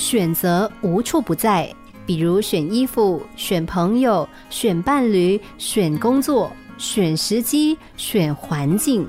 [0.00, 1.70] 选择无处不在，
[2.06, 9.06] 比如选衣服、选朋友、选伴侣、选工作、选时机、选环境。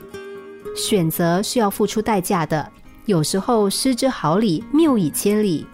[0.75, 2.69] 选择是要付出代价的，
[3.05, 5.65] 有时候失之毫厘，谬以千里。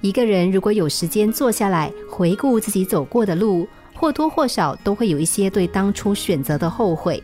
[0.00, 3.64] 一个人如果有时间坐下来回顾自己走过的路，
[3.94, 7.22] 或多或少都会有一些对当初选择的后悔。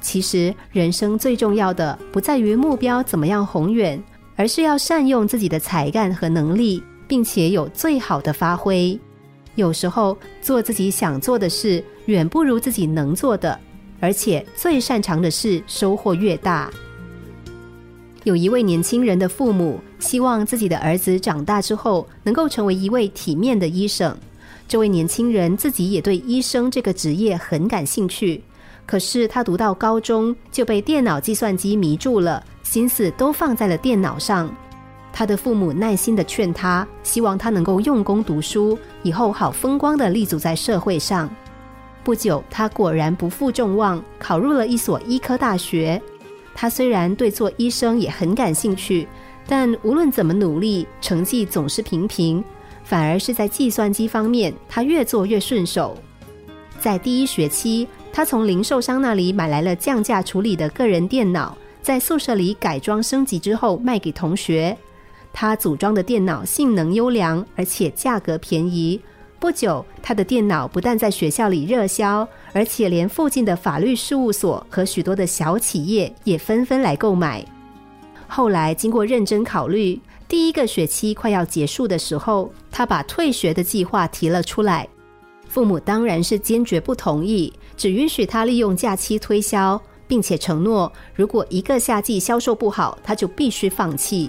[0.00, 4.00] 其实，人生最重要的不在于目标怎么样宏远，
[4.38, 8.96] 而是要善用自己的才干和能力，并且有最好的发挥。
[9.56, 13.58] 有时候，做自己想做的事，远不如自己能做的，
[13.98, 16.70] 而且最擅长的事收获越大。
[18.22, 24.16] 有一位年轻人的父母希望自己的儿子长大之后能够成为一位体面的医生。
[24.68, 28.40] 这位年轻人自己也对医生这个职业很感兴趣。
[28.86, 34.54] 可是他读到高中就被电脑、计算机迷住了，心思都放在了电脑上。
[35.10, 41.30] 他的父母耐心的劝他，希望他能够用功读书，以后好风光的立足在社会上。
[42.04, 46.00] 不久，他果然不负众望，考入了一所医科大学。
[46.54, 49.08] 他虽然对做医生也很感兴趣，
[49.46, 52.44] 但无论怎么努力，成绩总是平平，
[52.84, 55.96] 反而是在计算机方面，他越做越顺手。
[56.78, 57.88] 在第一学期。
[58.10, 61.56] 他从零售商那里买来了降价处理的个人电脑，
[61.88, 64.76] 在宿舍里改装升级之后卖给同学。
[65.32, 69.00] 他组装的电脑性能优良，而且价格便宜。
[69.40, 77.42] 不久，他的电脑不但在学校里热销，而且连附近的法律事务所和许多的小企业也纷纷来购买。
[78.26, 84.86] 后来，经过认真考虑，第一个学期快要结束的时候，他把退学的计划提了出来。
[85.48, 87.50] 父母当然是坚决不同意。
[87.78, 94.28] 只允许他利用假期推销，并且承诺，如果一个夏季销售不好，他就必须放弃。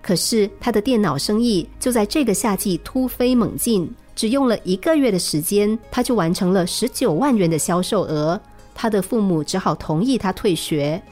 [0.00, 8.40] 可是他的电脑生意就在这个夏季突飞猛进，只用了一个月的时间，他就完成了十九万元的销售额。
[8.74, 11.02] 他的父母只好同意他退学。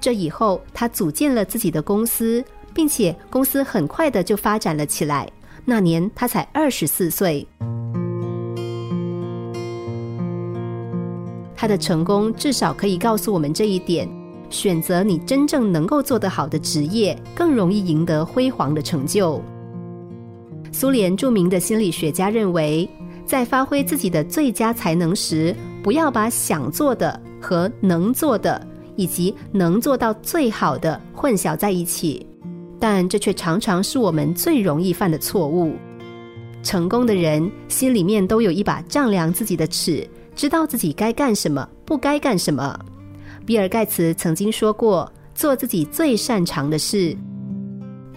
[0.00, 2.42] 这以后，他组建了自己的公司，
[2.72, 5.30] 并且公司很快的就发展了起来。
[5.64, 7.46] 那年他才二十四岁。
[11.60, 14.08] 他的成功至少可以告诉我们这一点：
[14.48, 19.42] 选择你真正能够做得好的职业，更容易赢得辉煌的成就。
[20.72, 22.88] 苏联著名的心理学家认为，
[23.26, 28.66] 在发挥自己的最佳才能时，不要把想做的和能做的
[28.96, 32.26] 以及能做到最好的混淆在一起。
[32.78, 35.74] 但这却常常是我们最容易犯的错误。
[36.62, 40.08] 成功的人心里面都有一把丈量自己的尺。
[40.40, 42.74] 知道自己该干什么，不该干什么。
[43.44, 45.06] 比尔盖茨曾经说过
[45.36, 47.14] ：“做自己最擅长的事。”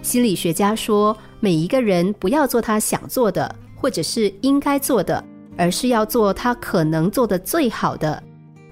[0.00, 5.22] 心理学家说：“每一个人不要做他想做的，或者是应该做的，
[5.58, 8.22] 而是要做他可能做的最好的。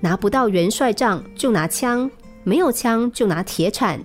[0.00, 2.10] 拿不到元帅杖就拿枪，
[2.44, 4.02] 没有枪就拿铁铲。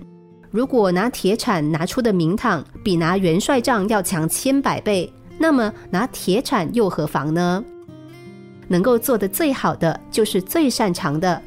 [0.50, 7.64] 如果拿铁铲拿出的名堂比拿元帅杖要强千百倍，那么拿铁铲又何妨呢？”
[8.68, 11.42] 能够做的最好的就是最擅长的。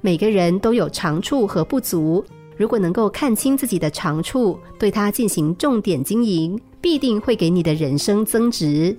[0.00, 2.22] 每个人都有长处和不足，
[2.56, 8.98] 如果能够看清自己的长处，对它进行重点经营，必定会给你的人生增值。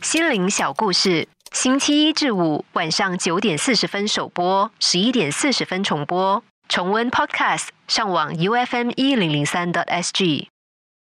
[0.00, 6.42] 心灵小故事，星期一至五晚上九点四十分首播，十一点四十分重播。
[6.68, 10.48] 重温 Podcast，上网 U F M 一零零三 t S G。